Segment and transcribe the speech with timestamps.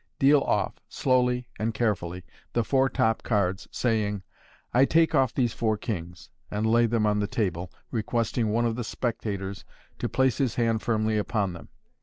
[0.17, 4.23] Deal off, slowly and carefully, the four top cards, saying,"
[4.73, 8.75] I take off these four kings," and lay them on the table, requesting one of
[8.75, 9.63] the spectators
[9.99, 11.69] $t> place his hand firmly upon them.